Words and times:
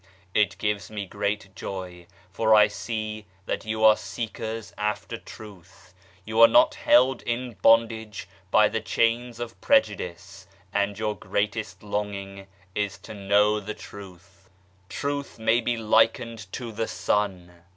It 0.33 0.57
gives 0.57 0.89
me 0.89 1.05
great 1.05 1.53
joy, 1.55 2.07
for 2.33 2.55
I 2.55 2.67
see 2.67 3.27
that 3.45 3.65
you 3.65 3.85
are 3.85 3.95
seekers 3.95 4.73
after 4.75 5.15
Truth. 5.15 5.93
You 6.25 6.41
are 6.41 6.47
not 6.47 6.73
held 6.73 7.21
in 7.21 7.53
bondage 7.61 8.27
by 8.49 8.67
the 8.67 8.81
chains 8.81 9.39
of 9.39 9.61
prejudice, 9.61 10.47
and 10.73 10.97
your 10.97 11.15
greatest 11.15 11.83
longing 11.83 12.47
is 12.73 12.97
to 12.97 13.13
know 13.13 13.59
the 13.59 13.75
Truth. 13.75 14.49
Truth 14.89 15.37
may 15.37 15.61
be 15.61 15.77
likened 15.77 16.51
to 16.53 16.71
the 16.71 16.87
Sun 16.87 17.51